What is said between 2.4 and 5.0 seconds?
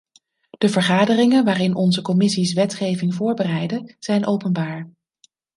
wetgeving voorbereiden zijn openbaar.